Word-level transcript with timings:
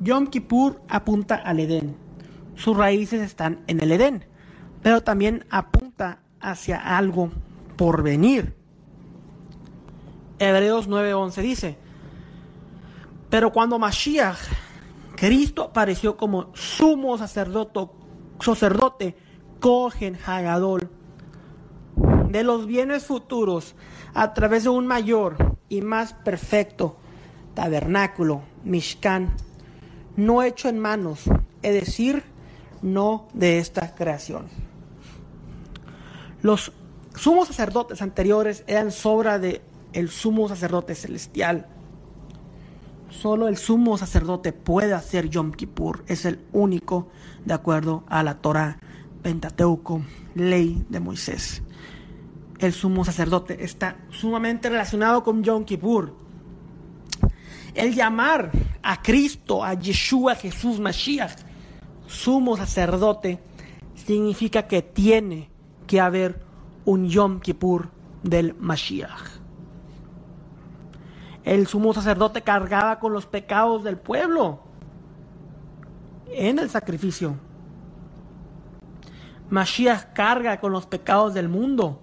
Yom 0.00 0.26
Kippur 0.28 0.80
apunta 0.88 1.36
al 1.36 1.60
Edén. 1.60 1.96
Sus 2.56 2.76
raíces 2.76 3.20
están 3.20 3.62
en 3.66 3.82
el 3.82 3.92
Edén, 3.92 4.24
pero 4.82 5.02
también 5.02 5.44
apunta 5.50 6.20
hacia 6.40 6.78
algo 6.96 7.30
por 7.76 8.02
venir. 8.02 8.56
Hebreos 10.38 10.88
9:11 10.88 11.42
dice, 11.42 11.76
pero 13.28 13.52
cuando 13.52 13.78
Mashiach, 13.78 14.38
Cristo 15.16 15.64
apareció 15.64 16.16
como 16.16 16.50
sumo 16.54 17.16
sacerdote, 17.18 17.88
sacerdote 18.40 19.16
Cogen 19.60 20.18
Hagadol, 20.26 20.90
de 22.30 22.42
los 22.42 22.66
bienes 22.66 23.04
futuros 23.04 23.74
a 24.14 24.32
través 24.32 24.64
de 24.64 24.70
un 24.70 24.86
mayor 24.86 25.56
y 25.68 25.82
más 25.82 26.14
perfecto 26.14 26.96
tabernáculo, 27.54 28.42
Mishkan, 28.64 29.36
no 30.26 30.42
hecho 30.42 30.68
en 30.68 30.78
manos, 30.78 31.24
es 31.62 31.74
decir, 31.74 32.22
no 32.82 33.28
de 33.32 33.58
esta 33.58 33.94
creación. 33.94 34.48
Los 36.42 36.72
sumos 37.14 37.48
sacerdotes 37.48 38.02
anteriores 38.02 38.64
eran 38.66 38.92
sobra 38.92 39.38
de 39.38 39.62
el 39.92 40.10
sumo 40.10 40.48
sacerdote 40.48 40.94
celestial. 40.94 41.66
Solo 43.08 43.48
el 43.48 43.56
sumo 43.56 43.98
sacerdote 43.98 44.52
puede 44.52 44.94
hacer 44.94 45.28
Yom 45.28 45.52
Kippur, 45.52 46.04
es 46.06 46.24
el 46.24 46.38
único 46.52 47.08
de 47.44 47.54
acuerdo 47.54 48.04
a 48.08 48.22
la 48.22 48.36
Torah, 48.40 48.78
Pentateuco, 49.22 50.02
ley 50.34 50.84
de 50.88 51.00
Moisés. 51.00 51.62
El 52.58 52.72
sumo 52.72 53.04
sacerdote 53.04 53.64
está 53.64 53.96
sumamente 54.10 54.68
relacionado 54.68 55.24
con 55.24 55.42
Yom 55.42 55.64
Kippur. 55.64 56.14
El 57.74 57.94
llamar 57.94 58.50
a 58.82 59.02
Cristo, 59.02 59.64
a 59.64 59.74
Yeshua, 59.74 60.34
Jesús 60.34 60.80
Mashiach, 60.80 61.36
sumo 62.06 62.56
sacerdote, 62.56 63.40
significa 63.94 64.66
que 64.66 64.82
tiene 64.82 65.50
que 65.86 66.00
haber 66.00 66.40
un 66.84 67.08
Yom 67.08 67.40
Kippur 67.40 67.90
del 68.22 68.54
Mashiach. 68.54 69.40
El 71.44 71.66
sumo 71.66 71.92
sacerdote 71.94 72.42
cargaba 72.42 72.98
con 72.98 73.12
los 73.12 73.26
pecados 73.26 73.82
del 73.82 73.96
pueblo 73.96 74.60
en 76.28 76.58
el 76.58 76.70
sacrificio. 76.70 77.36
Mashiach 79.48 80.12
carga 80.12 80.60
con 80.60 80.72
los 80.72 80.86
pecados 80.86 81.34
del 81.34 81.48
mundo 81.48 82.00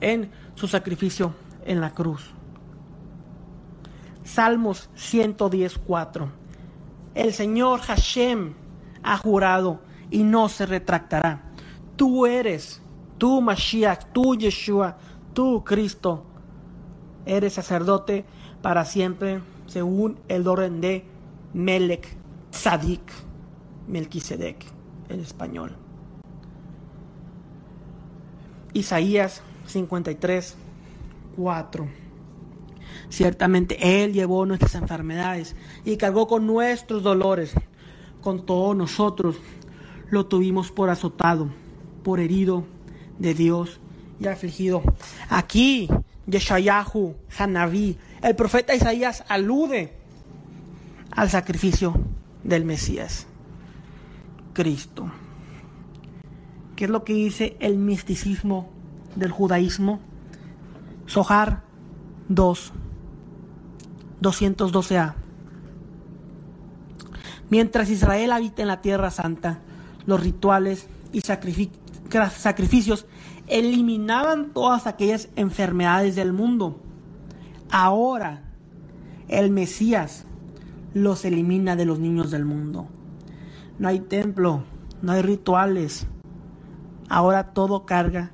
en 0.00 0.30
su 0.54 0.68
sacrificio 0.68 1.34
en 1.64 1.80
la 1.80 1.94
cruz. 1.94 2.34
Salmos 4.24 4.90
110.4. 4.96 6.28
El 7.14 7.32
Señor 7.32 7.80
Hashem 7.80 8.54
ha 9.02 9.16
jurado 9.18 9.80
y 10.10 10.22
no 10.22 10.48
se 10.48 10.66
retractará. 10.66 11.42
Tú 11.96 12.26
eres, 12.26 12.82
tú 13.18 13.40
Mashiach, 13.40 14.12
tú 14.12 14.34
Yeshua, 14.34 14.96
tú 15.34 15.64
Cristo, 15.64 16.24
eres 17.26 17.54
sacerdote 17.54 18.24
para 18.62 18.84
siempre 18.84 19.40
según 19.66 20.18
el 20.28 20.46
orden 20.46 20.80
de 20.80 21.04
Melech 21.52 22.16
Tzadik, 22.50 23.12
Melquisedec 23.86 24.64
en 25.08 25.20
español. 25.20 25.76
Isaías 28.74 29.42
53, 29.66 30.56
4. 31.36 32.01
Ciertamente 33.08 34.04
Él 34.04 34.12
llevó 34.12 34.46
nuestras 34.46 34.74
enfermedades 34.74 35.54
y 35.84 35.96
cargó 35.96 36.26
con 36.26 36.46
nuestros 36.46 37.02
dolores. 37.02 37.52
Con 38.20 38.46
todos 38.46 38.76
nosotros 38.76 39.36
lo 40.10 40.26
tuvimos 40.26 40.70
por 40.70 40.90
azotado, 40.90 41.48
por 42.02 42.20
herido 42.20 42.64
de 43.18 43.34
Dios 43.34 43.80
y 44.20 44.26
afligido. 44.26 44.82
Aquí 45.28 45.88
Yeshayahu, 46.26 47.16
Hanaví, 47.38 47.98
el 48.22 48.36
profeta 48.36 48.74
Isaías 48.74 49.24
alude 49.28 49.92
al 51.10 51.28
sacrificio 51.30 51.94
del 52.44 52.64
Mesías, 52.64 53.26
Cristo. 54.52 55.10
¿Qué 56.76 56.84
es 56.84 56.90
lo 56.90 57.04
que 57.04 57.14
dice 57.14 57.56
el 57.60 57.76
misticismo 57.76 58.70
del 59.16 59.30
judaísmo? 59.30 60.00
Sohar 61.06 61.64
2, 62.28 62.72
212a. 64.22 65.14
Mientras 67.50 67.90
Israel 67.90 68.32
habita 68.32 68.62
en 68.62 68.68
la 68.68 68.80
tierra 68.80 69.10
santa, 69.10 69.60
los 70.06 70.20
rituales 70.22 70.88
y 71.12 71.20
sacrificios 71.20 73.06
eliminaban 73.46 74.52
todas 74.54 74.86
aquellas 74.86 75.28
enfermedades 75.36 76.14
del 76.14 76.32
mundo 76.32 76.80
Ahora 77.74 78.42
el 79.28 79.50
Mesías 79.50 80.26
los 80.92 81.24
elimina 81.24 81.74
de 81.74 81.86
los 81.86 81.98
niños 81.98 82.30
del 82.30 82.44
mundo. 82.44 82.86
No 83.78 83.88
hay 83.88 84.00
templo, 84.00 84.64
no 85.00 85.12
hay 85.12 85.22
rituales. 85.22 86.06
Ahora 87.08 87.54
todo 87.54 87.86
carga 87.86 88.30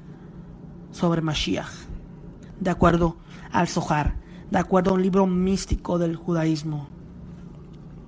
sobre 0.91 1.23
Mashiach, 1.23 1.71
de 2.59 2.71
acuerdo 2.71 3.17
al 3.53 3.69
Zohar, 3.69 4.17
de 4.51 4.59
acuerdo 4.59 4.91
a 4.91 4.95
un 4.95 5.03
libro 5.03 5.27
místico 5.27 5.99
del 5.99 6.17
judaísmo. 6.17 6.98